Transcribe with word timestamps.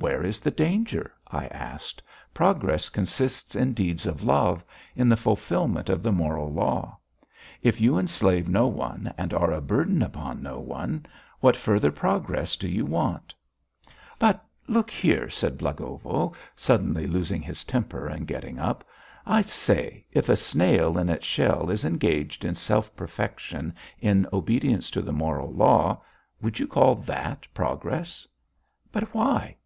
"Where 0.00 0.22
is 0.22 0.38
the 0.38 0.52
danger?" 0.52 1.12
I 1.26 1.46
asked. 1.48 2.04
"Progress 2.32 2.88
consists 2.88 3.56
in 3.56 3.72
deeds 3.74 4.06
of 4.06 4.22
love, 4.22 4.64
in 4.94 5.08
the 5.08 5.16
fulfilment 5.16 5.88
of 5.90 6.04
the 6.04 6.12
moral 6.12 6.52
law. 6.52 6.98
If 7.64 7.80
you 7.80 7.98
enslave 7.98 8.48
no 8.48 8.68
one, 8.68 9.12
and 9.18 9.34
are 9.34 9.50
a 9.50 9.60
burden 9.60 10.00
upon 10.00 10.40
no 10.40 10.60
one, 10.60 11.04
what 11.40 11.56
further 11.56 11.90
progress 11.90 12.54
do 12.54 12.68
you 12.68 12.86
want?" 12.86 13.34
"But 14.20 14.44
look 14.68 14.88
here!" 14.92 15.28
said 15.28 15.58
Blagovo, 15.58 16.32
suddenly 16.54 17.08
losing 17.08 17.42
his 17.42 17.64
temper 17.64 18.06
and 18.06 18.24
getting 18.24 18.60
up. 18.60 18.84
"I 19.26 19.42
say! 19.42 20.06
If 20.12 20.28
a 20.28 20.36
snail 20.36 20.96
in 20.96 21.08
its 21.08 21.26
shell 21.26 21.70
is 21.70 21.84
engaged 21.84 22.44
in 22.44 22.54
self 22.54 22.94
perfection 22.94 23.74
in 23.98 24.28
obedience 24.32 24.92
to 24.92 25.02
the 25.02 25.12
moral 25.12 25.52
law 25.52 26.02
would 26.40 26.60
you 26.60 26.68
call 26.68 26.94
that 26.94 27.48
progress?" 27.52 28.28
"But 28.92 29.12
why?" 29.12 29.56